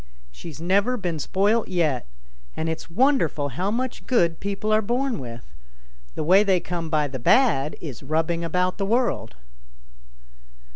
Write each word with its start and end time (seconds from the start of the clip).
78 0.01 0.01
ANYHOW 0.01 0.17
STORIES. 0.17 0.37
[STOEY 0.37 0.49
She's 0.49 0.67
never 0.67 0.97
been 0.97 1.19
spoilt 1.19 1.67
yet, 1.67 2.07
and 2.57 2.69
it's 2.69 2.89
wonderful 2.89 3.49
how 3.49 3.69
much 3.69 4.07
good 4.07 4.39
people 4.39 4.71
are 4.73 4.81
born 4.81 5.19
with. 5.19 5.45
The 6.15 6.23
way 6.23 6.41
they 6.41 6.59
come 6.59 6.89
by 6.89 7.07
the 7.07 7.19
bad 7.19 7.75
is 7.79 8.01
rubbing 8.01 8.43
about 8.43 8.79
the 8.79 8.85
world." 8.87 9.35